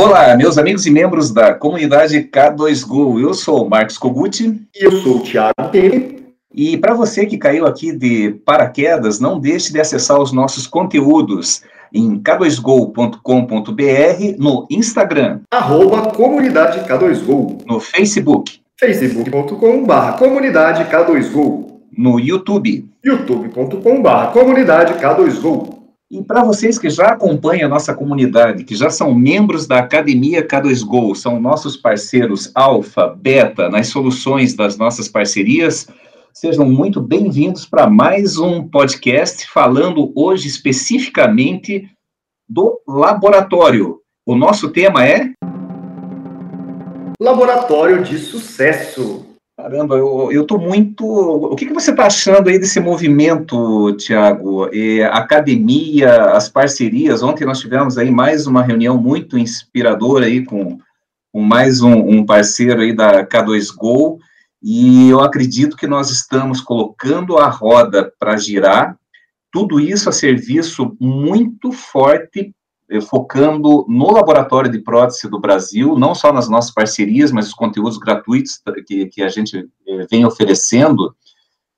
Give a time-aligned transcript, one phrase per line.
[0.00, 3.20] Olá, meus amigos e membros da comunidade K2Go.
[3.20, 4.62] Eu sou o Marcos Koguti.
[4.72, 6.22] E eu sou o Thiago Tene.
[6.54, 11.62] E para você que caiu aqui de paraquedas, não deixe de acessar os nossos conteúdos
[11.92, 13.16] em k2go.com.br,
[14.38, 25.77] no Instagram, arroba comunidade K2Go, no Facebook, facebook.com.br comunidade K2Go, no YouTube, youtube.com.br comunidade K2Go.
[26.10, 30.46] E para vocês que já acompanham a nossa comunidade, que já são membros da Academia
[30.46, 35.86] K2Go, são nossos parceiros alfa, beta, nas soluções das nossas parcerias,
[36.32, 41.90] sejam muito bem-vindos para mais um podcast falando hoje especificamente
[42.48, 44.00] do laboratório.
[44.26, 45.32] O nosso tema é
[47.20, 49.27] Laboratório de Sucesso.
[49.58, 51.04] Caramba, eu estou muito.
[51.04, 54.70] O que, que você está achando aí desse movimento, Tiago?
[55.10, 57.24] Academia, as parcerias.
[57.24, 60.78] Ontem nós tivemos aí mais uma reunião muito inspiradora aí com,
[61.32, 64.18] com mais um, um parceiro aí da K2Go,
[64.62, 68.96] e eu acredito que nós estamos colocando a roda para girar,
[69.50, 72.54] tudo isso a serviço muito forte
[73.02, 77.98] focando no laboratório de prótese do Brasil, não só nas nossas parcerias, mas os conteúdos
[77.98, 81.14] gratuitos que, que a gente eh, vem oferecendo.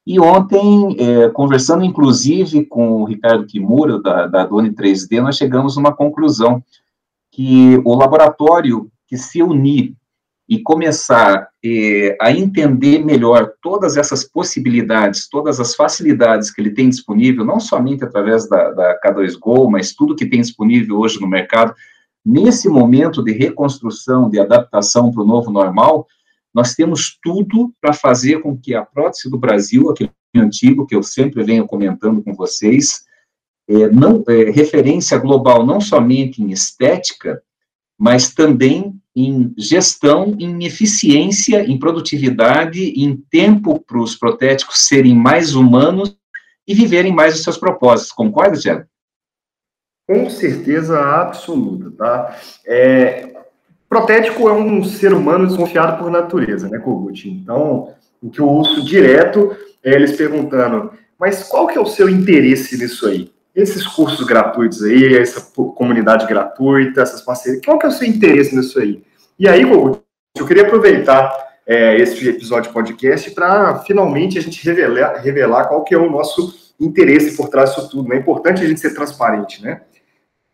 [0.06, 5.77] E ontem, eh, conversando inclusive com o Ricardo Kimura, da, da Doni 3D, nós chegamos
[5.77, 6.62] a uma conclusão,
[7.31, 9.97] que o laboratório que se unir
[10.51, 16.89] e começar eh, a entender melhor todas essas possibilidades, todas as facilidades que ele tem
[16.89, 21.73] disponível, não somente através da, da K2Go, mas tudo que tem disponível hoje no mercado,
[22.27, 26.05] nesse momento de reconstrução, de adaptação para o novo normal,
[26.53, 31.03] nós temos tudo para fazer com que a prótese do Brasil, aquele antigo que eu
[31.05, 33.05] sempre venho comentando com vocês,
[33.69, 37.41] é, não, é, referência global não somente em estética,
[37.97, 45.54] mas também em gestão, em eficiência, em produtividade, em tempo para os protéticos serem mais
[45.54, 46.16] humanos
[46.66, 48.12] e viverem mais os seus propósitos.
[48.12, 48.84] Concorda, Tiago?
[50.06, 52.41] Com certeza absoluta, tá?
[52.66, 53.34] É,
[53.88, 57.28] protético é um ser humano desconfiado por natureza, né, Kogut?
[57.28, 62.09] Então, o que eu ouço direto é eles perguntando, mas qual que é o seu
[62.09, 63.32] interesse nisso aí?
[63.60, 68.54] Esses cursos gratuitos aí, essa comunidade gratuita, essas parcerias, qual que é o seu interesse
[68.54, 69.03] nisso aí?
[69.38, 71.32] E aí, eu queria aproveitar
[71.66, 76.72] é, esse episódio podcast para finalmente a gente revelar, revelar qual que é o nosso
[76.81, 78.09] interesse por trás disso tudo.
[78.09, 78.16] Né?
[78.16, 79.82] É importante a gente ser transparente, né?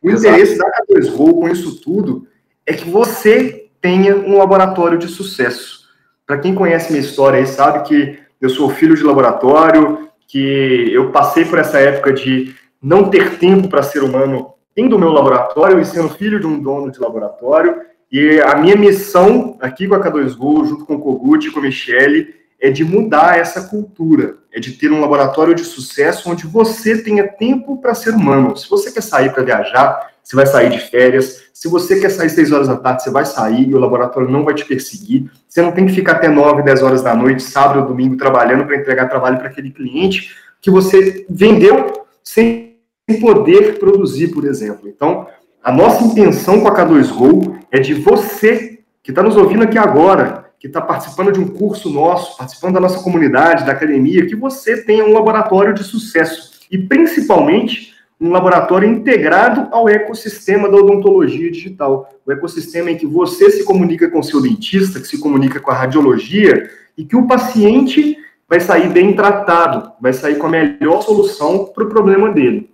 [0.02, 0.34] O Exato.
[0.34, 2.26] interesse da K2Go com isso tudo
[2.66, 5.86] é que você tenha um laboratório de sucesso.
[6.26, 11.10] Para quem conhece minha história aí, sabe que eu sou filho de laboratório, que eu
[11.12, 15.80] passei por essa época de não ter tempo para ser humano tendo o meu laboratório
[15.80, 17.80] e sendo filho de um dono de laboratório.
[18.12, 21.62] E a minha missão aqui com a K2Go, junto com o Kogut e com a
[21.62, 27.02] Michele, é de mudar essa cultura, é de ter um laboratório de sucesso onde você
[27.02, 28.56] tenha tempo para ser humano.
[28.56, 31.44] Se você quer sair para viajar, você vai sair de férias.
[31.52, 34.44] Se você quer sair seis horas da tarde, você vai sair e o laboratório não
[34.44, 35.30] vai te perseguir.
[35.48, 38.66] Você não tem que ficar até nove, dez horas da noite, sábado ou domingo, trabalhando
[38.66, 42.65] para entregar trabalho para aquele cliente que você vendeu sem
[43.14, 44.88] poder produzir, por exemplo.
[44.88, 45.26] Então,
[45.62, 50.46] a nossa intenção com a K2Go é de você que está nos ouvindo aqui agora,
[50.58, 54.82] que está participando de um curso nosso, participando da nossa comunidade, da academia, que você
[54.82, 62.10] tenha um laboratório de sucesso e principalmente um laboratório integrado ao ecossistema da odontologia digital,
[62.26, 65.74] o ecossistema em que você se comunica com seu dentista, que se comunica com a
[65.74, 68.16] radiologia e que o paciente
[68.48, 72.70] vai sair bem tratado, vai sair com a melhor solução para o problema dele.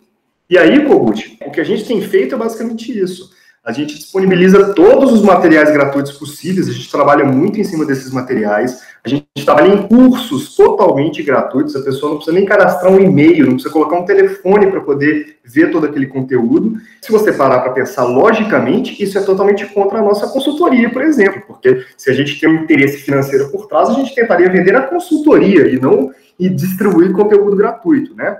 [0.53, 3.31] E aí, Kogut, o que a gente tem feito é basicamente isso.
[3.65, 8.13] A gente disponibiliza todos os materiais gratuitos possíveis, a gente trabalha muito em cima desses
[8.13, 13.01] materiais, a gente trabalha em cursos totalmente gratuitos, a pessoa não precisa nem cadastrar um
[13.01, 16.77] e-mail, não precisa colocar um telefone para poder ver todo aquele conteúdo.
[17.01, 21.45] Se você parar para pensar logicamente, isso é totalmente contra a nossa consultoria, por exemplo,
[21.47, 24.83] porque se a gente tem um interesse financeiro por trás, a gente tentaria vender a
[24.83, 28.37] consultoria e não e distribuir conteúdo gratuito, né?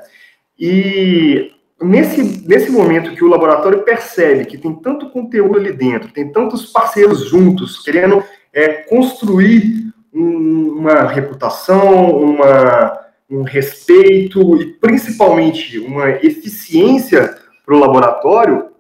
[0.59, 6.31] E nesse, nesse momento que o laboratório percebe que tem tanto conteúdo ali dentro, tem
[6.31, 12.99] tantos parceiros juntos, querendo é, construir um, uma reputação, uma,
[13.31, 17.35] um respeito e principalmente uma eficiência
[17.65, 18.71] para o laboratório,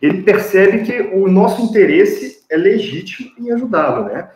[0.00, 4.28] ele percebe que o nosso interesse é legítimo em ajudá-lo, né?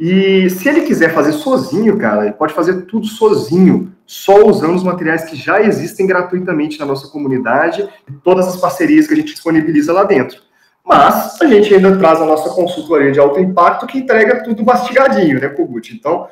[0.00, 4.82] E se ele quiser fazer sozinho, cara, ele pode fazer tudo sozinho, só usando os
[4.82, 9.34] materiais que já existem gratuitamente na nossa comunidade e todas as parcerias que a gente
[9.34, 10.40] disponibiliza lá dentro.
[10.82, 15.38] Mas a gente ainda traz a nossa consultoria de alto impacto que entrega tudo mastigadinho,
[15.38, 15.94] né, Kogut?
[15.94, 16.26] Então,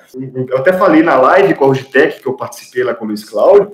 [0.49, 3.23] eu até falei na live com a Urgitec, que eu participei lá com o Luiz
[3.23, 3.73] Cláudio,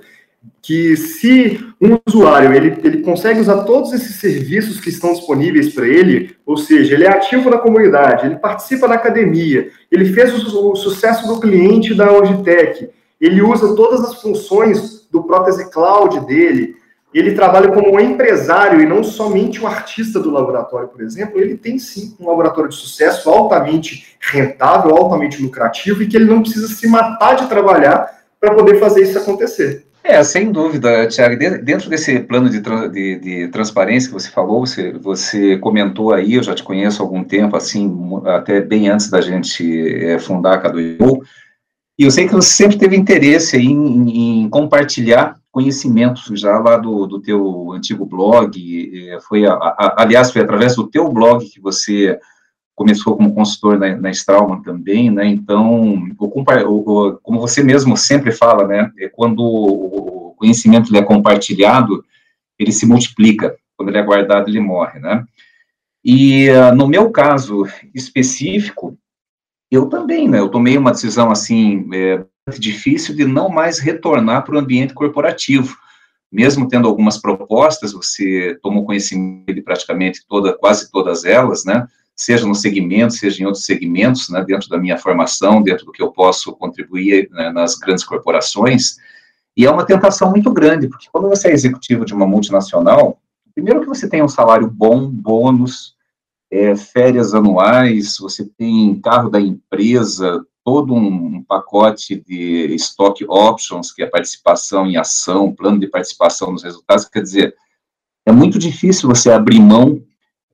[0.65, 5.87] que se um usuário ele, ele consegue usar todos esses serviços que estão disponíveis para
[5.87, 10.73] ele, ou seja, ele é ativo na comunidade, ele participa na academia, ele fez o,
[10.73, 12.89] o sucesso do cliente da Logitech,
[13.21, 16.77] ele usa todas as funções do Prótese Cloud dele,
[17.13, 21.59] ele trabalha como um empresário e não somente um artista do laboratório, por exemplo, ele
[21.59, 26.69] tem sim um laboratório de sucesso altamente rentável, altamente lucrativo e que ele não precisa
[26.69, 29.84] se matar de trabalhar para poder fazer isso acontecer.
[30.07, 31.35] É, sem dúvida, Tiago.
[31.39, 36.43] Dentro desse plano de, de, de, transparência que você falou, você, você comentou aí, eu
[36.43, 37.91] já te conheço há algum tempo, assim,
[38.27, 39.65] até bem antes da gente
[40.05, 41.23] é, fundar a K2Go,
[41.99, 47.07] e eu sei que você sempre teve interesse em, em compartilhar conhecimentos já lá do,
[47.07, 51.61] do teu antigo blog, é, foi, a, a, aliás, foi através do teu blog que
[51.61, 52.19] você
[52.75, 56.09] começou como consultor na, na Strauman também, né, então,
[57.23, 62.05] como você mesmo sempre fala, né, é quando o conhecimento é compartilhado,
[62.59, 65.25] ele se multiplica, quando ele é guardado, ele morre, né,
[66.05, 68.99] e uh, no meu caso específico,
[69.71, 72.25] eu também, né, eu tomei uma decisão, assim, é,
[72.59, 75.77] difícil de não mais retornar para o ambiente corporativo,
[76.31, 82.47] mesmo tendo algumas propostas, você tomou conhecimento de praticamente toda, quase todas elas, né, seja
[82.47, 86.13] no segmento, seja em outros segmentos, né, dentro da minha formação, dentro do que eu
[86.13, 88.97] posso contribuir né, nas grandes corporações,
[89.57, 93.21] e é uma tentação muito grande, porque quando você é executivo de uma multinacional,
[93.55, 95.95] primeiro que você tem um salário bom, bônus,
[96.51, 104.03] é, férias anuais, você tem carro da empresa, todo um pacote de stock options, que
[104.03, 107.55] é participação em ação, plano de participação nos resultados, quer dizer,
[108.27, 110.03] é muito difícil você abrir mão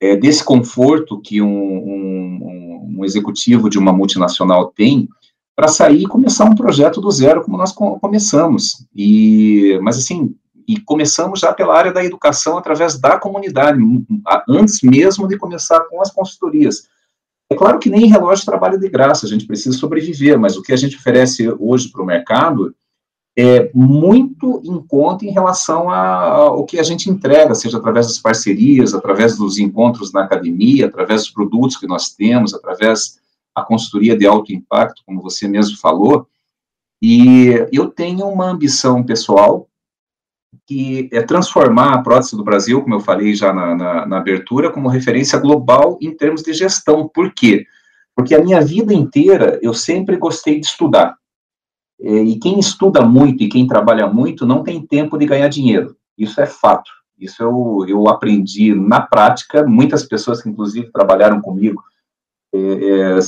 [0.00, 5.08] é, desse conforto que um, um, um, executivo de uma multinacional tem
[5.54, 8.86] para sair e começar um projeto do zero, como nós começamos.
[8.96, 10.34] E, mas, assim,
[10.66, 13.78] e começamos já pela área da educação através da comunidade,
[14.48, 16.88] antes mesmo de começar com as consultorias.
[17.50, 20.72] É claro que nem relógio trabalha de graça, a gente precisa sobreviver, mas o que
[20.72, 22.74] a gente oferece hoje para o mercado
[23.38, 28.92] é, muito em conta em relação ao que a gente entrega, seja através das parcerias,
[28.92, 33.18] através dos encontros na academia, através dos produtos que nós temos, através
[33.56, 36.26] da consultoria de alto impacto, como você mesmo falou.
[37.02, 39.66] E eu tenho uma ambição pessoal
[40.66, 44.70] que é transformar a prótese do Brasil, como eu falei já na, na, na abertura,
[44.70, 47.08] como referência global em termos de gestão.
[47.08, 47.64] Por quê?
[48.14, 51.16] Porque a minha vida inteira eu sempre gostei de estudar.
[52.02, 55.96] É, e quem estuda muito e quem trabalha muito não tem tempo de ganhar dinheiro.
[56.16, 56.90] Isso é fato.
[57.18, 59.66] Isso eu, eu aprendi na prática.
[59.66, 61.82] Muitas pessoas que, inclusive, trabalharam comigo,
[62.52, 63.18] é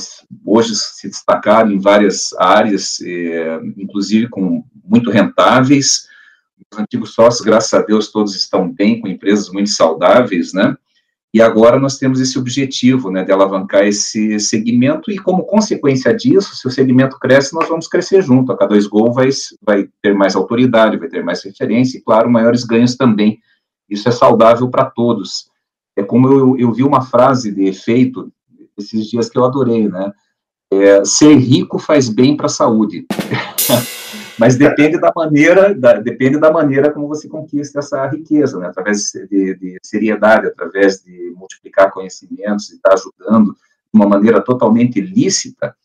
[0.45, 6.07] hoje se destacaram em várias áreas, é, inclusive com muito rentáveis.
[6.71, 10.75] Os antigos sócios, graças a Deus, todos estão bem, com empresas muito saudáveis, né?
[11.33, 16.55] E agora nós temos esse objetivo, né, de alavancar esse segmento e, como consequência disso,
[16.55, 18.51] se o segmento cresce, nós vamos crescer junto.
[18.51, 22.95] A K2Go vai, vai ter mais autoridade, vai ter mais referência e, claro, maiores ganhos
[22.95, 23.39] também.
[23.89, 25.49] Isso é saudável para todos.
[25.95, 28.31] É como eu, eu vi uma frase de efeito
[28.77, 30.11] esses dias que eu adorei, né?
[30.81, 33.05] É, ser rico faz bem para a saúde.
[34.37, 38.67] mas depende da maneira, da, depende da maneira como você conquista essa riqueza, né?
[38.67, 43.57] através de, de seriedade, através de multiplicar conhecimentos e estar tá ajudando de
[43.93, 45.75] uma maneira totalmente lícita.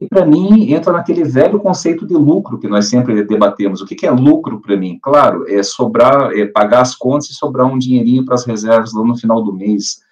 [0.00, 3.80] E para mim entra naquele velho conceito de lucro que nós sempre debatemos.
[3.80, 4.98] O que, que é lucro para mim?
[5.00, 9.04] Claro, é sobrar, é pagar as contas e sobrar um dinheirinho para as reservas lá
[9.04, 10.02] no final do mês.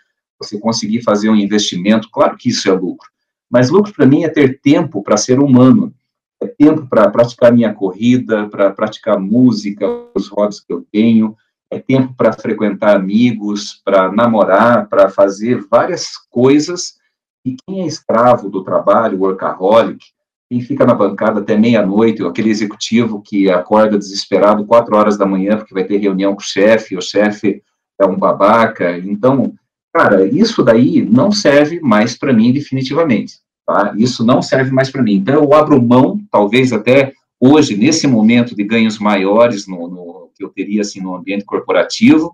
[0.40, 3.10] Você conseguir fazer um investimento, claro que isso é lucro.
[3.52, 5.94] Mas lucro para mim é ter tempo para ser humano
[6.42, 11.36] é tempo para praticar minha corrida, para praticar música, os hobbies que eu tenho,
[11.70, 16.96] é tempo para frequentar amigos, para namorar, para fazer várias coisas.
[17.44, 20.04] E quem é escravo do trabalho, workaholic,
[20.50, 25.56] quem fica na bancada até meia-noite, aquele executivo que acorda desesperado quatro horas da manhã
[25.56, 27.62] porque vai ter reunião com o chefe, o chefe
[27.98, 28.98] é um babaca.
[28.98, 29.54] Então,
[29.92, 33.34] cara, isso daí não serve mais para mim definitivamente.
[33.66, 33.94] Tá?
[33.96, 35.14] Isso não serve mais para mim.
[35.14, 40.44] Então, eu abro mão, talvez até hoje, nesse momento de ganhos maiores no, no que
[40.44, 42.32] eu teria assim, no ambiente corporativo,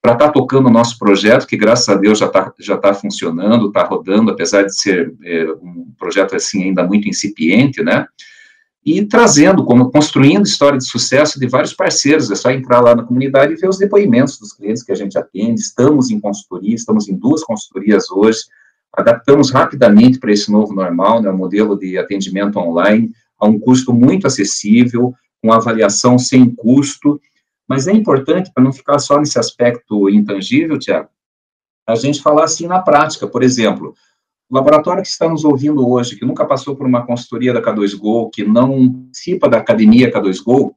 [0.00, 2.94] para estar tá tocando o nosso projeto, que graças a Deus já está já tá
[2.94, 8.06] funcionando, está rodando, apesar de ser é, um projeto assim ainda muito incipiente, né?
[8.86, 12.30] E trazendo, como construindo história de sucesso de vários parceiros.
[12.30, 15.18] É só entrar lá na comunidade e ver os depoimentos dos clientes que a gente
[15.18, 15.60] atende.
[15.60, 18.42] Estamos em consultoria, estamos em duas consultorias hoje,
[18.92, 23.92] adaptamos rapidamente para esse novo normal, né, o modelo de atendimento online, a um custo
[23.92, 25.12] muito acessível,
[25.42, 27.20] com avaliação sem custo,
[27.68, 31.08] mas é importante, para não ficar só nesse aspecto intangível, Tiago,
[31.88, 33.94] a gente falar assim na prática, por exemplo,
[34.48, 38.30] o laboratório que está nos ouvindo hoje, que nunca passou por uma consultoria da K2Go,
[38.32, 40.72] que não participa da academia K2Go,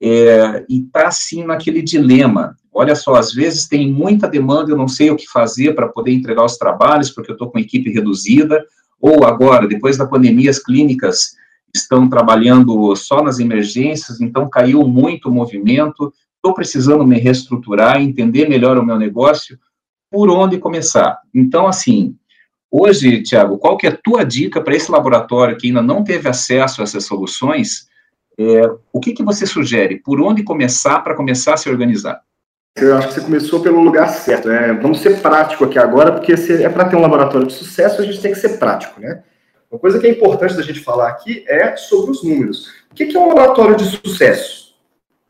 [0.00, 2.56] é, e está assim naquele dilema.
[2.72, 6.12] Olha só, às vezes tem muita demanda, eu não sei o que fazer para poder
[6.12, 8.64] entregar os trabalhos, porque eu estou com equipe reduzida,
[9.00, 11.36] ou agora, depois da pandemia, as clínicas
[11.74, 18.48] estão trabalhando só nas emergências, então caiu muito o movimento, estou precisando me reestruturar, entender
[18.48, 19.58] melhor o meu negócio,
[20.10, 21.18] por onde começar?
[21.34, 22.16] Então, assim,
[22.70, 26.28] Hoje, Tiago, qual que é a tua dica para esse laboratório que ainda não teve
[26.28, 27.86] acesso a essas soluções?
[28.38, 30.00] É, o que, que você sugere?
[30.00, 32.20] Por onde começar para começar a se organizar?
[32.76, 34.48] Eu acho que você começou pelo lugar certo.
[34.48, 34.78] Né?
[34.82, 38.20] Vamos ser prático aqui agora, porque é para ter um laboratório de sucesso, a gente
[38.20, 39.22] tem que ser prático, né?
[39.70, 42.68] Uma coisa que é importante da gente falar aqui é sobre os números.
[42.90, 44.76] O que é um laboratório de sucesso?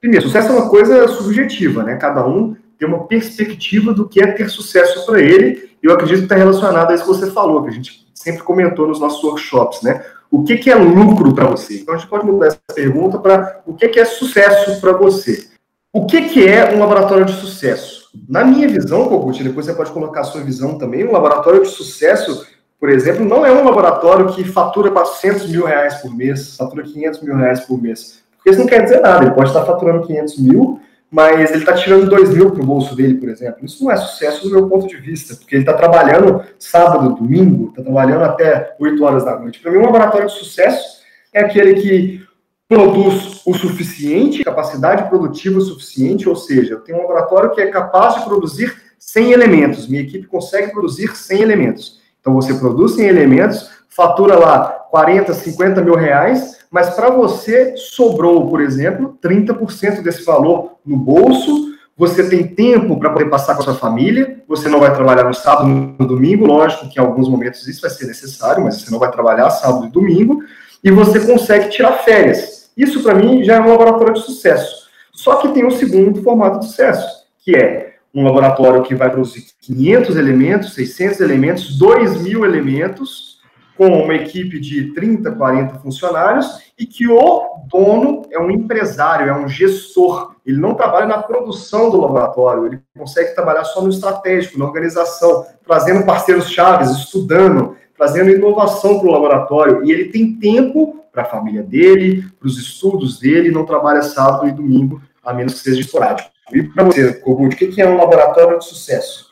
[0.00, 1.96] Primeiro, sucesso é uma coisa subjetiva, né?
[1.96, 6.24] Cada um tem uma perspectiva do que é ter sucesso para ele eu acredito que
[6.24, 9.82] está relacionado a isso que você falou, que a gente sempre comentou nos nossos workshops,
[9.82, 10.04] né?
[10.30, 11.78] O que, que é lucro para você?
[11.78, 15.48] Então a gente pode mudar essa pergunta para o que, que é sucesso para você.
[15.92, 18.10] O que, que é um laboratório de sucesso?
[18.28, 21.68] Na minha visão, Kogut, depois você pode colocar a sua visão também, um laboratório de
[21.68, 22.46] sucesso,
[22.78, 27.22] por exemplo, não é um laboratório que fatura 400 mil reais por mês, fatura 500
[27.22, 28.22] mil reais por mês.
[28.36, 31.74] Porque isso não quer dizer nada, ele pode estar faturando 500 mil, mas ele está
[31.74, 33.64] tirando 2 mil para o bolso dele, por exemplo.
[33.64, 37.68] Isso não é sucesso do meu ponto de vista, porque ele está trabalhando sábado, domingo,
[37.70, 39.60] está trabalhando até 8 horas da noite.
[39.60, 41.00] Para mim, um laboratório de sucesso
[41.32, 42.26] é aquele que
[42.68, 47.68] produz o suficiente, capacidade produtiva o suficiente, ou seja, eu tenho um laboratório que é
[47.68, 52.00] capaz de produzir 100 elementos, minha equipe consegue produzir 100 elementos.
[52.20, 58.50] Então, você produz 100 elementos, fatura lá 40, 50 mil reais, mas para você sobrou,
[58.50, 63.64] por exemplo, 30% desse valor no bolso, você tem tempo para poder passar com a
[63.64, 67.66] sua família, você não vai trabalhar no sábado, no domingo, lógico que em alguns momentos
[67.66, 70.42] isso vai ser necessário, mas você não vai trabalhar sábado e domingo,
[70.84, 72.70] e você consegue tirar férias.
[72.76, 74.86] Isso, para mim, já é um laboratório de sucesso.
[75.14, 77.08] Só que tem um segundo formato de sucesso,
[77.42, 83.40] que é um laboratório que vai produzir 500 elementos, 600 elementos, 2 mil elementos,
[83.78, 89.34] com uma equipe de 30, 40 funcionários e que o dono é um empresário, é
[89.34, 90.34] um gestor.
[90.44, 95.46] Ele não trabalha na produção do laboratório, ele consegue trabalhar só no estratégico, na organização,
[95.64, 99.84] trazendo parceiros chaves, estudando, trazendo inovação para o laboratório.
[99.84, 104.46] E ele tem tempo para a família dele, para os estudos dele, não trabalha sábado
[104.46, 106.30] e domingo, a menos que seja esporádico.
[106.52, 109.26] E para você, Kogut, o que é um laboratório de sucesso?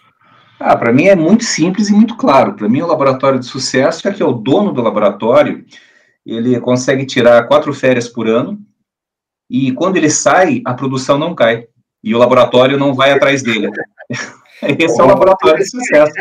[0.59, 2.55] Ah, para mim é muito simples e muito claro.
[2.55, 5.65] Para mim, o laboratório de sucesso é que é o dono do laboratório,
[6.25, 8.61] ele consegue tirar quatro férias por ano,
[9.51, 11.67] e quando ele sai, a produção não cai,
[12.03, 13.71] e o laboratório não vai atrás dele.
[14.63, 16.13] Esse é o laboratório de sucesso.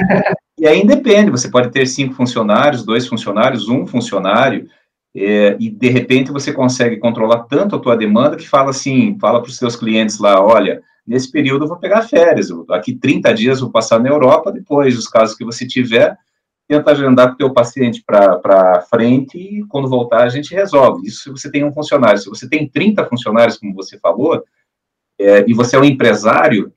[0.57, 4.67] E aí depende, você pode ter cinco funcionários, dois funcionários, um funcionário,
[5.15, 9.41] é, e de repente você consegue controlar tanto a tua demanda que fala assim, fala
[9.41, 13.33] para os seus clientes lá, olha, nesse período eu vou pegar férias, eu, daqui 30
[13.33, 16.17] dias eu vou passar na Europa, depois, os casos que você tiver,
[16.67, 21.07] tenta agendar com o teu paciente para frente e quando voltar a gente resolve.
[21.07, 22.19] Isso se você tem um funcionário.
[22.19, 24.43] Se você tem 30 funcionários, como você falou,
[25.19, 26.73] é, e você é um empresário,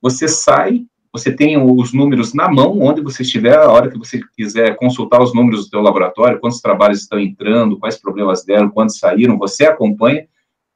[0.00, 4.20] você sai, você tem os números na mão, onde você estiver, a hora que você
[4.36, 8.98] quiser consultar os números do teu laboratório, quantos trabalhos estão entrando, quais problemas deram, quantos
[8.98, 10.26] saíram, você acompanha,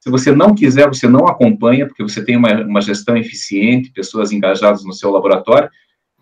[0.00, 4.32] se você não quiser, você não acompanha, porque você tem uma, uma gestão eficiente, pessoas
[4.32, 5.70] engajadas no seu laboratório,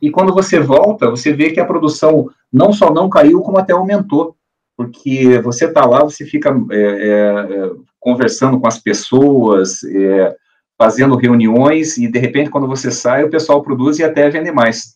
[0.01, 3.73] e quando você volta, você vê que a produção não só não caiu, como até
[3.73, 4.37] aumentou,
[4.77, 10.35] porque você está lá, você fica é, é, é, conversando com as pessoas, é,
[10.79, 14.95] fazendo reuniões, e de repente, quando você sai, o pessoal produz e até vende mais.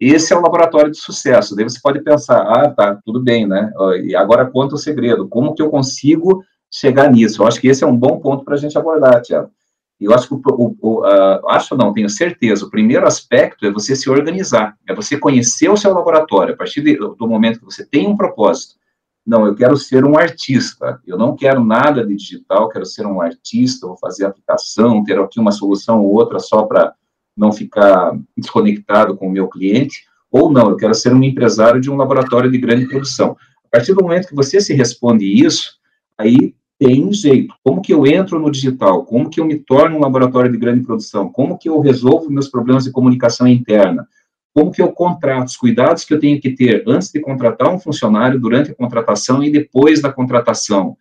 [0.00, 1.54] Esse é o laboratório de sucesso.
[1.54, 3.70] Daí você pode pensar, ah, tá, tudo bem, né?
[4.02, 5.28] E agora conta o segredo.
[5.28, 7.42] Como que eu consigo chegar nisso.
[7.42, 9.50] Eu acho que esse é um bom ponto para a gente abordar, Tiago.
[9.98, 10.40] Eu acho que, o,
[10.80, 15.18] o, o acho não, tenho certeza, o primeiro aspecto é você se organizar, é você
[15.18, 18.74] conhecer o seu laboratório, a partir de, do momento que você tem um propósito.
[19.26, 23.20] Não, eu quero ser um artista, eu não quero nada de digital, quero ser um
[23.20, 26.94] artista, vou fazer aplicação, ter aqui uma solução ou outra só para
[27.36, 31.90] não ficar desconectado com o meu cliente, ou não, eu quero ser um empresário de
[31.90, 33.36] um laboratório de grande produção.
[33.64, 35.78] A partir do momento que você se responde isso,
[36.18, 37.54] aí tem jeito.
[37.64, 39.04] Como que eu entro no digital?
[39.04, 41.30] Como que eu me torno um laboratório de grande produção?
[41.30, 44.06] Como que eu resolvo meus problemas de comunicação interna?
[44.54, 45.48] Como que eu contrato?
[45.48, 49.42] Os cuidados que eu tenho que ter antes de contratar um funcionário, durante a contratação
[49.42, 50.96] e depois da contratação?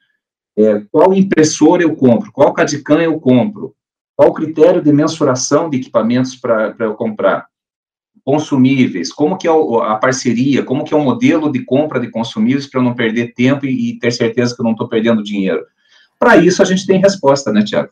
[0.58, 2.32] É, qual impressora eu compro?
[2.32, 3.74] Qual CAD-CAM eu compro?
[4.16, 7.48] Qual o critério de mensuração de equipamentos para eu comprar?
[8.26, 12.68] Consumíveis, como que é a parceria, como que é o modelo de compra de consumíveis
[12.68, 15.64] para eu não perder tempo e, ter certeza que eu não estou perdendo dinheiro?
[16.18, 17.90] Para isso a gente tem resposta, né, Tiago?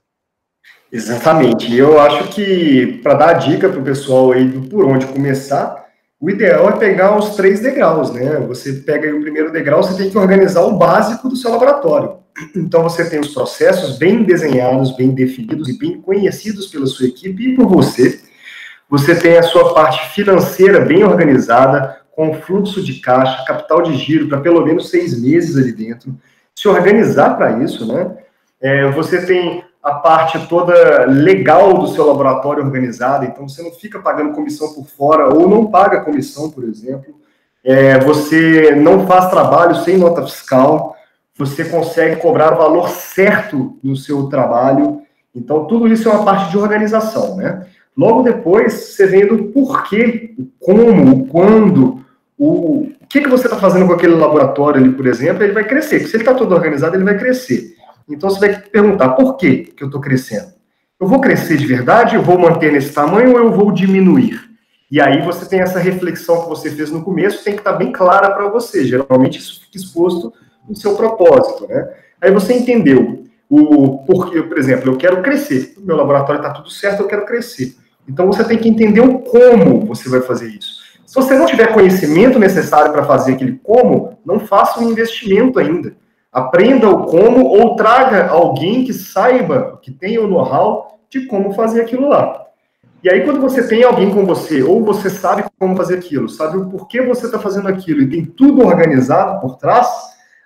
[0.91, 1.75] Exatamente.
[1.75, 5.85] Eu acho que, para dar a dica para o pessoal aí do por onde começar,
[6.19, 8.39] o ideal é pegar os três degraus, né?
[8.47, 12.23] Você pega o primeiro degrau, você tem que organizar o básico do seu laboratório.
[12.55, 17.49] Então, você tem os processos bem desenhados, bem definidos e bem conhecidos pela sua equipe
[17.49, 18.19] e por você.
[18.93, 24.27] Você tem a sua parte financeira bem organizada, com fluxo de caixa, capital de giro
[24.27, 26.15] para pelo menos seis meses ali dentro.
[26.53, 28.15] Se organizar para isso, né?
[28.61, 33.99] É, você tem a parte toda legal do seu laboratório organizada, então você não fica
[33.99, 37.15] pagando comissão por fora ou não paga comissão, por exemplo.
[37.63, 40.93] É, você não faz trabalho sem nota fiscal
[41.35, 45.01] você consegue cobrar o valor certo no seu trabalho.
[45.35, 47.65] Então, tudo isso é uma parte de organização, né?
[47.95, 52.03] Logo depois, você vem do porquê, o como, o quando,
[52.37, 55.63] o, o que, que você está fazendo com aquele laboratório ali, por exemplo, ele vai
[55.63, 55.99] crescer.
[55.99, 57.75] Se ele está todo organizado, ele vai crescer.
[58.09, 60.53] Então, você vai perguntar, por que, eu estou crescendo?
[60.99, 64.39] Eu vou crescer de verdade, eu vou manter nesse tamanho ou eu vou diminuir?
[64.89, 67.77] E aí você tem essa reflexão que você fez no começo, tem que estar tá
[67.77, 68.85] bem clara para você.
[68.85, 70.33] Geralmente isso fica exposto
[70.67, 71.89] o seu propósito, né?
[72.21, 76.69] Aí você entendeu o porquê, por exemplo, eu quero crescer, o meu laboratório está tudo
[76.69, 77.75] certo, eu quero crescer.
[78.07, 80.83] Então você tem que entender o como você vai fazer isso.
[81.05, 85.95] Se você não tiver conhecimento necessário para fazer aquele como, não faça um investimento ainda.
[86.31, 91.81] Aprenda o como ou traga alguém que saiba, que tenha o know-how de como fazer
[91.81, 92.41] aquilo lá.
[93.03, 96.57] E aí, quando você tem alguém com você, ou você sabe como fazer aquilo, sabe
[96.57, 99.87] o porquê você está fazendo aquilo e tem tudo organizado por trás,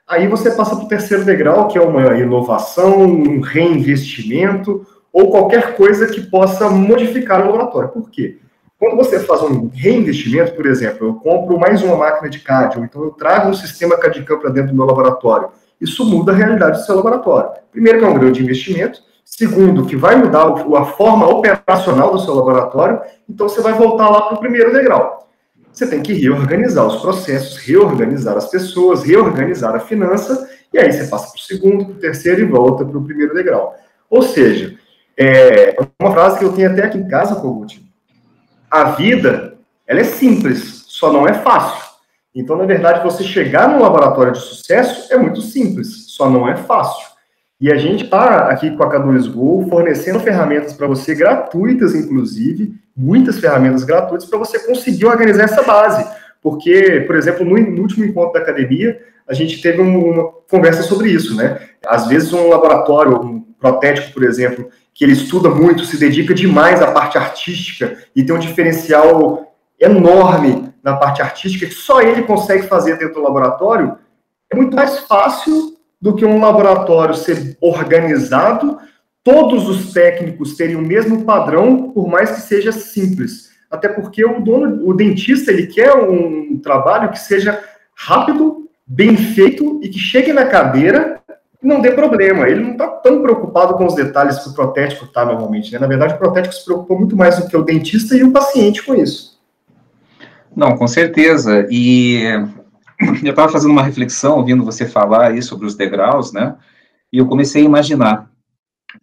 [0.08, 5.75] Aí você passa para o terceiro degrau, que é uma inovação, um reinvestimento ou qualquer
[5.75, 7.89] coisa que possa modificar o laboratório.
[7.89, 8.38] Por quê?
[8.80, 12.86] Quando você faz um reinvestimento, por exemplo, eu compro mais uma máquina de CAD, ou
[12.86, 15.49] então eu trago um sistema CAD-CAM para dentro do meu laboratório,
[15.82, 17.49] isso muda a realidade do seu laboratório.
[17.71, 19.01] Primeiro, que é um grande investimento.
[19.25, 23.01] Segundo, que vai mudar a forma operacional do seu laboratório.
[23.27, 25.17] Então, você vai voltar lá para o primeiro degrau
[25.77, 31.06] você tem que reorganizar os processos, reorganizar as pessoas, reorganizar a finança, e aí você
[31.06, 33.75] passa para o segundo, para o terceiro e volta para o primeiro degrau.
[34.10, 34.75] Ou seja,
[35.17, 37.84] é uma frase que eu tenho até aqui em casa, Kogut.
[38.69, 39.56] A vida,
[39.88, 41.88] ela é simples, só não é fácil.
[42.36, 46.56] Então, na verdade, você chegar num laboratório de sucesso é muito simples, só não é
[46.56, 47.08] fácil.
[47.60, 52.75] E a gente está aqui com a K2 Go fornecendo ferramentas para você gratuitas, inclusive,
[52.95, 56.08] muitas ferramentas gratuitas para você conseguir organizar essa base.
[56.39, 61.36] Porque, por exemplo, no, último encontro da academia, a gente teve uma conversa sobre isso,
[61.36, 61.60] né?
[61.88, 66.82] Às vezes um laboratório, um protético, por exemplo, que ele estuda muito, se dedica demais
[66.82, 72.64] à parte artística e tem um diferencial enorme na parte artística que só ele consegue
[72.64, 73.96] fazer dentro do laboratório,
[74.52, 78.80] é muito mais fácil do que um laboratório ser organizado,
[79.24, 83.52] todos os técnicos terem o mesmo padrão, por mais que seja simples.
[83.70, 87.64] Até porque o dono, o dentista, ele quer um trabalho que seja
[87.96, 91.16] rápido, bem feito e que chegue na cadeira
[91.62, 92.48] não dê problema.
[92.48, 95.72] Ele não está tão preocupado com os detalhes que o protético está normalmente.
[95.72, 95.80] Né?
[95.80, 98.84] Na verdade, o protético se preocupa muito mais do que o dentista e o paciente
[98.84, 99.38] com isso.
[100.56, 101.67] Não, com certeza.
[101.70, 102.24] E
[103.24, 106.56] eu estava fazendo uma reflexão, ouvindo você falar aí sobre os degraus, né?
[107.12, 108.30] E eu comecei a imaginar.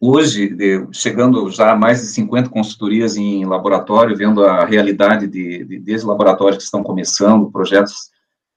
[0.00, 0.56] Hoje,
[0.92, 6.06] chegando já a mais de 50 consultorias em laboratório, vendo a realidade de, de, desde
[6.06, 8.10] laboratórios que estão começando, projetos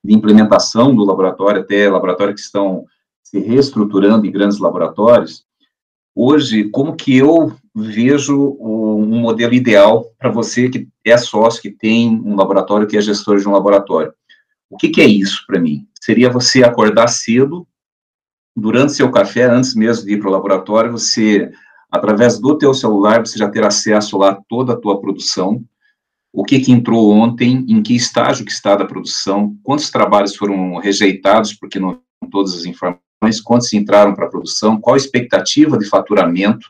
[0.04, 2.86] de implementação do laboratório, até laboratórios que estão
[3.30, 5.44] se reestruturando em grandes laboratórios,
[6.16, 12.10] hoje, como que eu vejo um modelo ideal para você que é sócio, que tem
[12.10, 14.14] um laboratório, que é gestor de um laboratório?
[14.70, 15.86] O que, que é isso para mim?
[16.02, 17.68] Seria você acordar cedo,
[18.56, 21.52] durante seu café, antes mesmo de ir para o laboratório, você,
[21.92, 25.62] através do teu celular, você já ter acesso lá a toda a tua produção,
[26.34, 30.78] o que, que entrou ontem, em que estágio que está da produção, quantos trabalhos foram
[30.78, 33.07] rejeitados porque não todas as informações,
[33.44, 36.70] quantos entraram para a produção, qual a expectativa de faturamento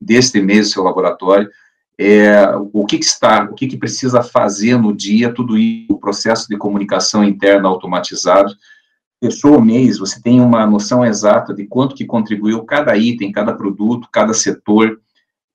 [0.00, 1.50] deste mês do seu laboratório,
[1.98, 5.98] é, o que, que, está, o que, que precisa fazer no dia, tudo isso, o
[5.98, 8.52] processo de comunicação interna automatizado.
[9.22, 13.54] fechou o mês, você tem uma noção exata de quanto que contribuiu cada item, cada
[13.54, 15.00] produto, cada setor,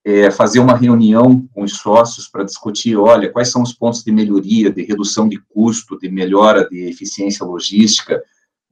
[0.05, 4.11] é, fazer uma reunião com os sócios para discutir, olha, quais são os pontos de
[4.11, 8.23] melhoria, de redução de custo, de melhora de eficiência logística,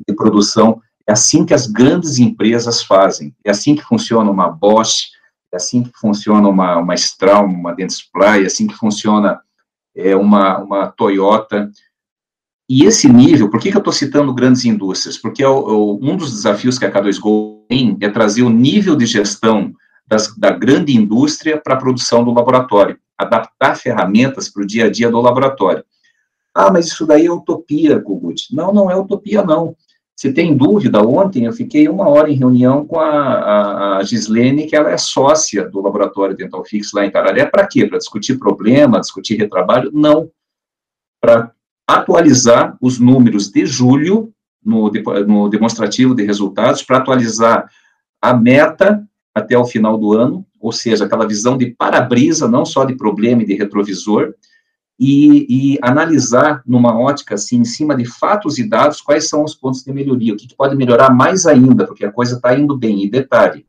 [0.08, 0.82] de produção.
[1.08, 3.34] É assim que as grandes empresas fazem.
[3.46, 5.12] É assim que funciona uma Bosch,
[5.52, 9.40] é assim que funciona uma, uma Straum, uma Dentsply, é assim que funciona
[9.96, 11.72] é, uma, uma Toyota.
[12.70, 15.18] E esse nível, por que, que eu estou citando grandes indústrias?
[15.18, 18.96] Porque é o, o, um dos desafios que a K2Go tem é trazer o nível
[18.96, 19.74] de gestão
[20.06, 24.90] das, da grande indústria para a produção do laboratório, adaptar ferramentas para o dia a
[24.90, 25.84] dia do laboratório.
[26.54, 28.54] Ah, mas isso daí é utopia, Kogut.
[28.54, 29.76] Não, não é utopia, não.
[30.18, 34.66] Se tem dúvida, ontem eu fiquei uma hora em reunião com a, a, a Gislene,
[34.66, 37.46] que ela é sócia do Laboratório Dental Fix lá em Tararé.
[37.46, 37.86] Para quê?
[37.86, 39.92] Para discutir problema, discutir retrabalho?
[39.94, 40.28] Não.
[41.22, 41.52] Para
[41.88, 44.34] atualizar os números de julho
[44.66, 44.92] no,
[45.28, 47.70] no demonstrativo de resultados, para atualizar
[48.20, 52.86] a meta até o final do ano, ou seja, aquela visão de para-brisa, não só
[52.86, 54.34] de problema e de retrovisor,
[55.00, 59.54] e, e, analisar numa ótica, assim, em cima de fatos e dados, quais são os
[59.54, 63.04] pontos de melhoria, o que, pode melhorar mais ainda, porque a coisa está indo bem.
[63.04, 63.66] E detalhe,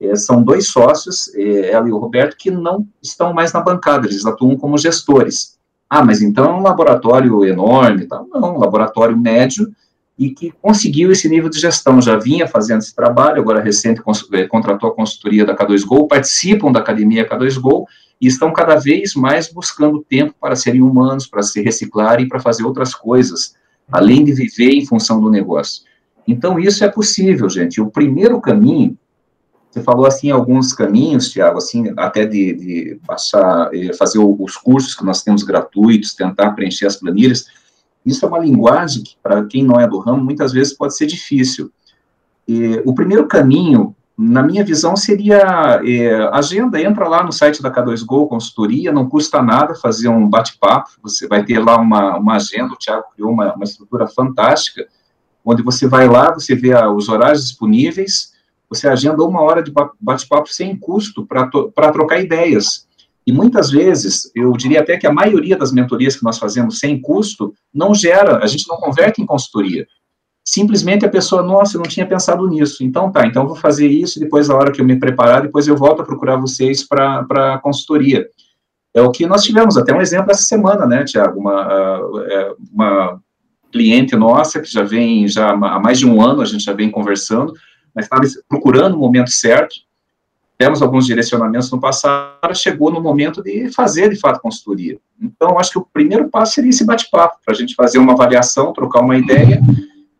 [0.00, 4.06] é, são dois sócios, é, ela e o Roberto, que não estão mais na bancada,
[4.06, 5.58] eles atuam como gestores.
[5.90, 8.24] Ah, mas então é um laboratório enorme, tá?
[8.32, 9.70] não, um laboratório médio,
[10.18, 14.00] e que conseguiu esse nível de gestão, já vinha fazendo esse trabalho, agora recente
[14.32, 17.84] é, contratou a consultoria da K2Go, participam da academia K2Go
[18.22, 22.38] e estão cada vez mais buscando tempo para serem humanos, para se reciclar e para
[22.38, 23.56] fazer outras coisas,
[23.90, 25.82] além de viver em função do negócio.
[26.26, 27.80] Então, isso é possível, gente.
[27.80, 28.96] O primeiro caminho,
[29.68, 34.94] você falou assim alguns caminhos, Tiago, assim, até de, de passar, eh, fazer os cursos
[34.94, 37.46] que nós temos gratuitos, tentar preencher as planilhas,
[38.06, 41.06] isso é uma linguagem que, para quem não é do ramo, muitas vezes pode ser
[41.06, 41.72] difícil.
[42.46, 47.72] E, o primeiro caminho, na minha visão, seria é, agenda, entra lá no site da
[47.72, 52.72] K2Go, consultoria, não custa nada fazer um bate-papo, você vai ter lá uma, uma agenda,
[52.72, 54.86] o Thiago criou uma, uma estrutura fantástica,
[55.44, 58.32] onde você vai lá, você vê os horários disponíveis,
[58.68, 62.86] você agenda uma hora de bate-papo sem custo para trocar ideias.
[63.26, 67.00] E muitas vezes, eu diria até que a maioria das mentorias que nós fazemos sem
[67.00, 69.86] custo não gera, a gente não converte em consultoria.
[70.52, 72.84] Simplesmente a pessoa, nossa, eu não tinha pensado nisso.
[72.84, 75.74] Então tá, então vou fazer isso, depois a hora que eu me preparar, depois eu
[75.74, 78.28] volto a procurar vocês para consultoria.
[78.92, 81.40] É o que nós tivemos, até um exemplo essa semana, né, Tiago?
[81.40, 81.96] Uma,
[82.28, 83.18] é, uma
[83.72, 86.90] cliente nossa, que já vem, já há mais de um ano, a gente já vem
[86.90, 87.54] conversando,
[87.94, 89.74] mas estava procurando o momento certo,
[90.58, 94.98] temos alguns direcionamentos no passado, chegou no momento de fazer, de fato, consultoria.
[95.18, 98.74] Então, acho que o primeiro passo seria esse bate-papo, para a gente fazer uma avaliação,
[98.74, 99.58] trocar uma ideia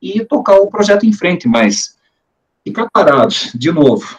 [0.02, 1.96] e tocar o projeto em frente, mas
[2.64, 4.18] ficar parado, de novo,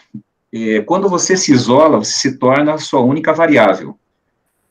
[0.52, 3.98] é, quando você se isola, você se torna a sua única variável.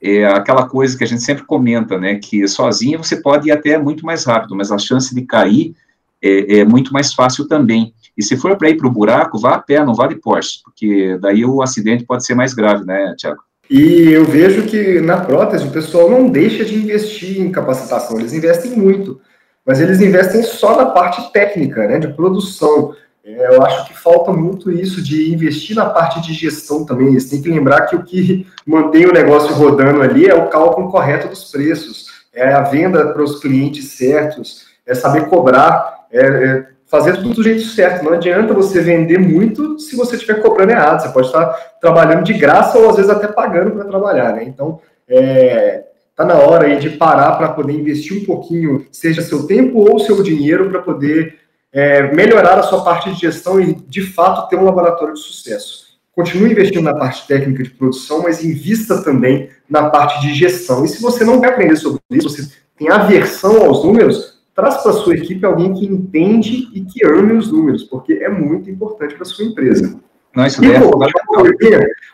[0.02, 3.78] É aquela coisa que a gente sempre comenta, né, que sozinho você pode ir até
[3.78, 5.76] muito mais rápido, mas a chance de cair
[6.21, 7.93] é, é muito mais fácil também.
[8.17, 10.62] E se for para ir para o buraco, vá a pé, não vá de Porsche,
[10.63, 13.41] porque daí o acidente pode ser mais grave, né, Tiago?
[13.69, 18.34] E eu vejo que na prótese o pessoal não deixa de investir em capacitação, eles
[18.34, 19.19] investem muito,
[19.65, 22.93] mas eles investem só na parte técnica, né, de produção.
[23.26, 27.08] É, eu acho que falta muito isso de investir na parte de gestão também.
[27.08, 30.91] Eles têm que lembrar que o que mantém o negócio rodando ali é o cálculo
[30.91, 36.73] correto dos preços, é a venda para os clientes certos, é saber cobrar, é, é
[36.86, 38.04] fazer tudo do jeito certo.
[38.04, 41.02] Não adianta você vender muito se você estiver cobrando errado.
[41.02, 41.45] Você pode estar
[41.82, 44.43] trabalhando de graça ou às vezes até pagando para trabalhar, né?
[44.43, 49.47] Então, é, tá na hora aí de parar para poder investir um pouquinho, seja seu
[49.47, 51.39] tempo ou seu dinheiro, para poder
[51.71, 55.93] é, melhorar a sua parte de gestão e, de fato, ter um laboratório de sucesso.
[56.15, 60.86] Continue investindo na parte técnica de produção, mas invista também na parte de gestão.
[60.86, 64.91] E se você não quer aprender sobre isso, você tem aversão aos números, traz para
[64.91, 69.15] a sua equipe alguém que entende e que ame os números, porque é muito importante
[69.15, 69.99] para a sua empresa.
[70.36, 70.91] Não, isso e, é pô,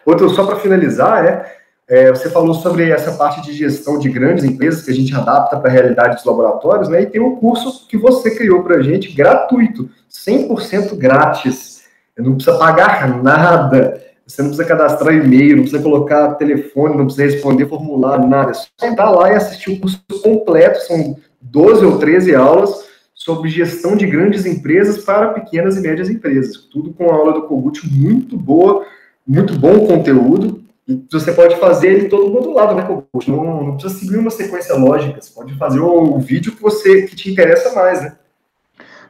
[0.06, 1.59] outro, só para finalizar, é,
[1.90, 5.58] é, você falou sobre essa parte de gestão de grandes empresas que a gente adapta
[5.58, 7.02] para a realidade dos laboratórios, né?
[7.02, 11.82] E tem um curso que você criou para a gente, gratuito, 100% grátis.
[12.16, 14.04] Não precisa pagar nada.
[14.28, 18.52] Você não precisa cadastrar e-mail, não precisa colocar telefone, não precisa responder formulário, nada.
[18.52, 20.80] É só entrar lá e assistir o curso completo.
[20.82, 26.56] São 12 ou 13 aulas sobre gestão de grandes empresas para pequenas e médias empresas.
[26.72, 28.86] Tudo com a aula do Kogut muito boa,
[29.26, 30.69] muito bom conteúdo.
[30.90, 32.84] E você pode fazer ele todo modulado, né?
[33.28, 35.22] Não, não precisa seguir uma sequência lógica.
[35.22, 38.18] Você pode fazer o, o vídeo que você que te interessa mais, né?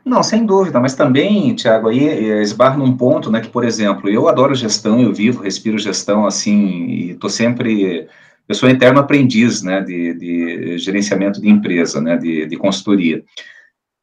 [0.04, 4.10] Não, sem dúvida, mas também, Tiago, aí eh, esbarra num ponto, né, que, por exemplo,
[4.10, 8.08] eu adoro gestão, eu vivo, respiro gestão, assim, e estou sempre,
[8.48, 13.24] eu sou eterno aprendiz, né, de, de gerenciamento de empresa, né, de, de consultoria.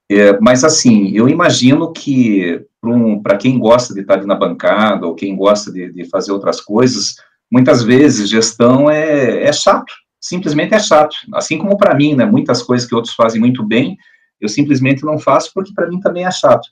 [0.09, 5.07] É, mas, assim, eu imagino que, para um, quem gosta de estar ali na bancada,
[5.07, 7.17] ou quem gosta de, de fazer outras coisas,
[7.51, 12.63] muitas vezes gestão é, é chato, simplesmente é chato, assim como para mim, né, muitas
[12.63, 13.97] coisas que outros fazem muito bem,
[14.41, 16.69] eu simplesmente não faço porque para mim também é chato.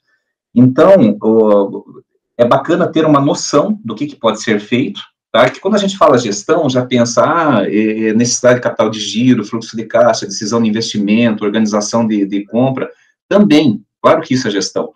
[0.54, 2.02] Então, o,
[2.36, 5.00] é bacana ter uma noção do que, que, pode ser feito,
[5.32, 5.48] tá?
[5.48, 9.00] Que quando a gente fala gestão, já pensa, ah, é, é necessidade de capital de
[9.00, 12.88] giro, fluxo de caixa, decisão de investimento, organização de, de compra,
[13.28, 14.92] também, claro que isso é gestão.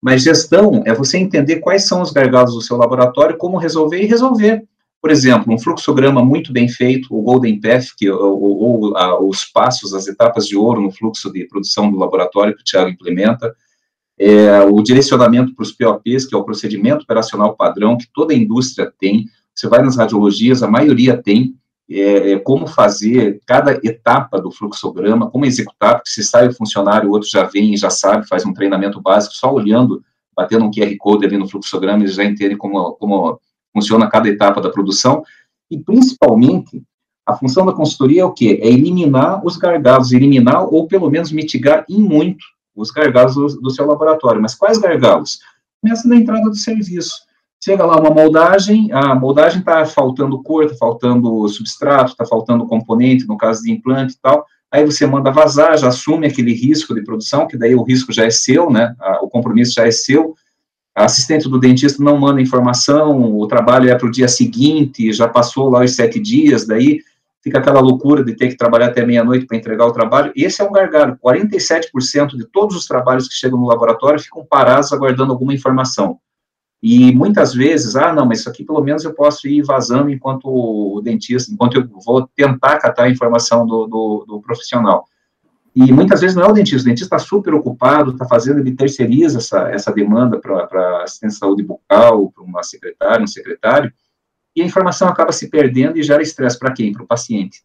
[0.00, 4.06] Mas gestão é você entender quais são os gargalos do seu laboratório, como resolver e
[4.06, 4.64] resolver.
[5.02, 9.44] Por exemplo, um fluxograma muito bem feito, o Golden Path, que, ou, ou a, os
[9.44, 13.52] passos, as etapas de ouro no fluxo de produção do laboratório que o Thiago implementa,
[14.16, 18.36] é, o direcionamento para os POPs, que é o procedimento operacional padrão que toda a
[18.36, 21.56] indústria tem, você vai nas radiologias, a maioria tem,
[21.90, 27.08] é, é, como fazer cada etapa do fluxograma, como executar, porque se sai o funcionário,
[27.08, 30.00] o outro já vem e já sabe, faz um treinamento básico, só olhando,
[30.36, 33.40] batendo um QR Code ali no fluxograma, eles já entendem como, como
[33.72, 35.22] funciona cada etapa da produção,
[35.70, 36.82] e principalmente,
[37.26, 38.58] a função da consultoria é o quê?
[38.62, 43.70] É eliminar os gargalos, eliminar ou pelo menos mitigar em muito os gargalos do, do
[43.70, 44.42] seu laboratório.
[44.42, 45.38] Mas quais gargalos?
[45.80, 47.14] Começa na entrada do serviço.
[47.64, 53.26] Chega lá uma moldagem, a moldagem está faltando cor, está faltando substrato, está faltando componente,
[53.26, 57.04] no caso de implante e tal, aí você manda vazar, já assume aquele risco de
[57.04, 60.34] produção, que daí o risco já é seu, né, o compromisso já é seu,
[60.94, 65.70] assistente do dentista não manda informação, o trabalho é para o dia seguinte, já passou
[65.70, 67.00] lá os sete dias, daí
[67.42, 70.32] fica aquela loucura de ter que trabalhar até meia-noite para entregar o trabalho.
[70.36, 71.18] Esse é um gargalo.
[71.22, 76.18] 47% de todos os trabalhos que chegam no laboratório ficam parados aguardando alguma informação.
[76.82, 80.46] E muitas vezes, ah, não, mas isso aqui pelo menos eu posso ir vazando enquanto
[80.46, 85.04] o dentista, enquanto eu vou tentar catar a informação do, do, do profissional.
[85.74, 88.76] E muitas vezes não é o dentista, o dentista está super ocupado, está fazendo, ele
[88.76, 93.90] terceiriza essa, essa demanda para assistência de saúde bucal, para uma secretária, um secretário,
[94.54, 96.92] e a informação acaba se perdendo e gera estresse para quem?
[96.92, 97.62] Para o paciente.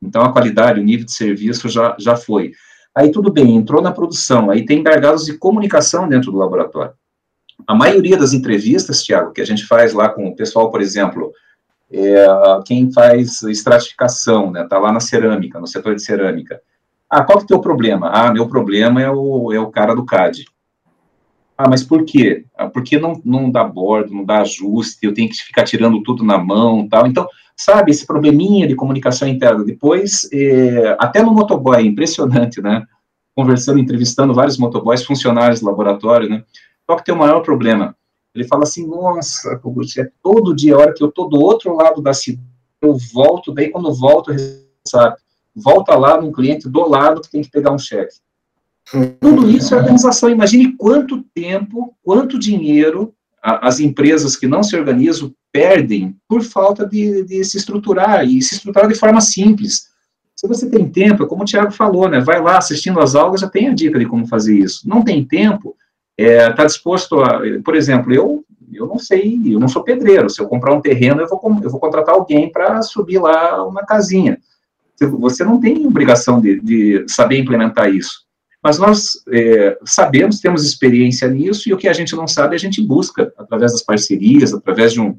[0.00, 2.52] Então, a qualidade, o nível de serviço já, já foi.
[2.94, 6.94] Aí, tudo bem, entrou na produção, aí tem gargalos de comunicação dentro do laboratório.
[7.66, 11.32] A maioria das entrevistas, Tiago, que a gente faz lá com o pessoal, por exemplo,
[11.90, 12.26] é,
[12.64, 16.60] quem faz estratificação, né, está lá na cerâmica, no setor de cerâmica,
[17.08, 18.10] ah, qual que é o teu problema?
[18.10, 20.44] Ah, meu problema é o, é o cara do CAD.
[21.56, 22.44] Ah, mas por quê?
[22.56, 26.24] Ah, porque não, não dá bordo, não dá ajuste, eu tenho que ficar tirando tudo
[26.24, 27.06] na mão tal.
[27.06, 29.64] Então, sabe, esse probleminha de comunicação interna.
[29.64, 32.84] Depois, é, até no motoboy, é impressionante, né?
[33.34, 36.44] Conversando, entrevistando vários motoboys, funcionários do laboratório, né?
[36.86, 37.96] Qual que é o maior problema?
[38.34, 39.60] Ele fala assim, nossa,
[39.98, 42.46] é todo dia, a hora que eu tô do outro lado da cidade,
[42.82, 44.30] eu volto, daí quando volto,
[44.86, 45.16] sabe?
[45.56, 48.16] Volta lá num cliente do lado que tem que pegar um cheque.
[49.20, 50.30] Tudo isso é organização.
[50.30, 56.86] Imagine quanto tempo, quanto dinheiro a, as empresas que não se organizam perdem por falta
[56.86, 59.88] de, de, se estruturar, e se estruturar de forma simples.
[60.36, 62.20] Se você tem tempo, como o Tiago falou, né?
[62.20, 64.86] Vai lá assistindo as aulas, já tem a dica de como fazer isso.
[64.86, 65.74] Não tem tempo,
[66.16, 67.40] está é, tá disposto a.
[67.64, 70.28] Por exemplo, eu eu não sei, eu não sou pedreiro.
[70.28, 73.84] Se eu comprar um terreno, eu vou, eu vou contratar alguém para subir lá uma
[73.84, 74.38] casinha.
[75.00, 78.26] Você não tem obrigação de, de saber implementar isso.
[78.62, 82.58] Mas nós é, sabemos, temos experiência nisso, e o que a gente não sabe, a
[82.58, 85.16] gente busca, através das parcerias, através de um,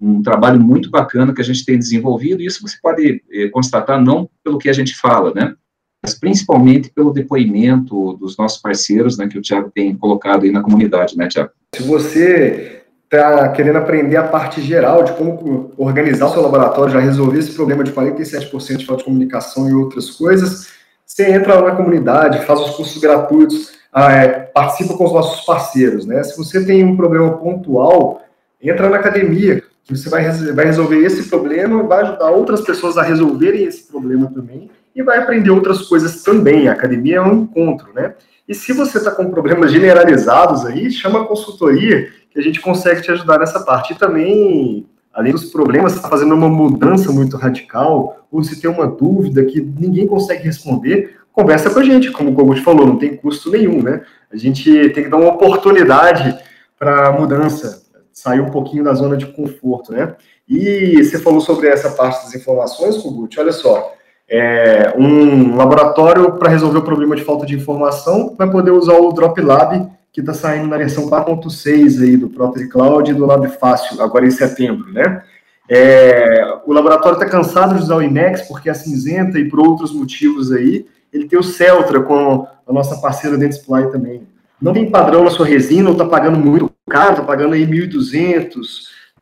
[0.00, 3.98] um trabalho muito bacana que a gente tem desenvolvido, e isso você pode é, constatar
[3.98, 5.54] não pelo que a gente fala, né,
[6.02, 10.60] mas principalmente pelo depoimento dos nossos parceiros, né, que o Tiago tem colocado aí na
[10.60, 11.52] comunidade, né, Tiago?
[11.74, 12.81] Se você
[13.16, 17.52] está querendo aprender a parte geral de como organizar o seu laboratório, já resolver esse
[17.52, 20.68] problema de 47% de falta de comunicação e outras coisas,
[21.04, 26.06] você entra na comunidade, faz os cursos gratuitos, ah, é, participa com os nossos parceiros.
[26.06, 26.22] Né?
[26.22, 28.22] Se você tem um problema pontual,
[28.62, 32.96] entra na academia, que você vai, vai resolver esse problema e vai ajudar outras pessoas
[32.96, 36.68] a resolverem esse problema também e vai aprender outras coisas também.
[36.68, 38.14] A academia é um encontro, né?
[38.46, 43.02] E se você está com problemas generalizados aí, chama a consultoria que a gente consegue
[43.02, 43.92] te ajudar nessa parte.
[43.92, 48.86] E também, além dos problemas, está fazendo uma mudança muito radical, ou se tem uma
[48.86, 53.16] dúvida que ninguém consegue responder, conversa com a gente, como o Kogut falou, não tem
[53.16, 54.02] custo nenhum, né?
[54.30, 56.38] A gente tem que dar uma oportunidade
[56.78, 60.14] para a mudança, sair um pouquinho da zona de conforto, né?
[60.48, 63.94] E você falou sobre essa parte das informações, Kogut, olha só,
[64.28, 69.12] é, um laboratório para resolver o problema de falta de informação vai poder usar o
[69.12, 73.46] Drop Lab, que está saindo na versão 4.6 aí do Protein Cloud e do Lab
[73.58, 75.22] Fácil, agora em setembro, né?
[75.68, 79.92] É, o laboratório está cansado de usar o IMEX porque é cinzenta e por outros
[79.92, 80.86] motivos aí.
[81.12, 84.26] Ele tem o Celtra com a nossa parceira Dentsply também.
[84.60, 88.58] Não tem padrão na sua resina, ou está pagando muito caro, está pagando aí 1.200,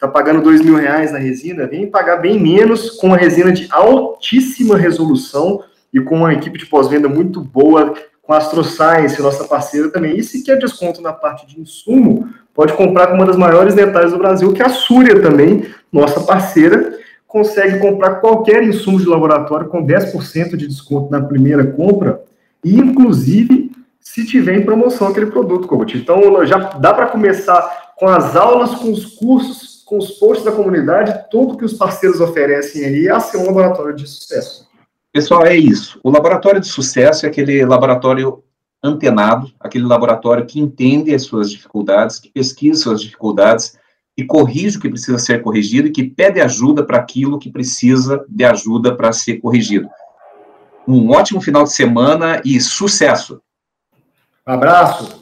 [0.00, 3.68] está pagando dois mil reais na resina, vem pagar bem menos com uma resina de
[3.70, 9.90] altíssima resolução e com uma equipe de pós-venda muito boa, com a AstroScience, nossa parceira
[9.90, 10.16] também.
[10.16, 14.12] E se quer desconto na parte de insumo, pode comprar com uma das maiores dentárias
[14.12, 19.68] do Brasil, que é a Súria também, nossa parceira, consegue comprar qualquer insumo de laboratório
[19.68, 22.22] com 10% de desconto na primeira compra,
[22.64, 25.98] e inclusive se tiver em promoção aquele produto, coach.
[25.98, 30.52] Então já dá para começar com as aulas, com os cursos, com os posts da
[30.52, 34.68] comunidade, tudo que os parceiros oferecem aí a ser um laboratório de sucesso.
[35.12, 35.98] Pessoal, é isso.
[36.04, 38.44] O laboratório de sucesso é aquele laboratório
[38.80, 43.76] antenado, aquele laboratório que entende as suas dificuldades, que pesquisa suas dificuldades
[44.16, 48.24] e corrige o que precisa ser corrigido e que pede ajuda para aquilo que precisa
[48.28, 49.88] de ajuda para ser corrigido.
[50.86, 53.42] Um ótimo final de semana e sucesso!
[54.46, 55.19] Abraço!